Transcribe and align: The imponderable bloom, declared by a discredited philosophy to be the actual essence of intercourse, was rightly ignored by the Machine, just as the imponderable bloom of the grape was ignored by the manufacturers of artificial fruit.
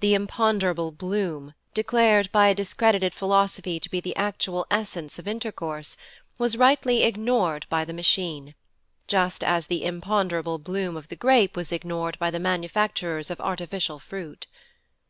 The 0.00 0.14
imponderable 0.14 0.92
bloom, 0.92 1.52
declared 1.74 2.32
by 2.32 2.48
a 2.48 2.54
discredited 2.54 3.12
philosophy 3.12 3.78
to 3.78 3.90
be 3.90 4.00
the 4.00 4.16
actual 4.16 4.66
essence 4.70 5.18
of 5.18 5.28
intercourse, 5.28 5.98
was 6.38 6.56
rightly 6.56 7.02
ignored 7.02 7.66
by 7.68 7.84
the 7.84 7.92
Machine, 7.92 8.54
just 9.08 9.44
as 9.44 9.66
the 9.66 9.84
imponderable 9.84 10.56
bloom 10.56 10.96
of 10.96 11.08
the 11.08 11.16
grape 11.16 11.54
was 11.54 11.70
ignored 11.70 12.18
by 12.18 12.30
the 12.30 12.40
manufacturers 12.40 13.28
of 13.30 13.42
artificial 13.42 13.98
fruit. 13.98 14.46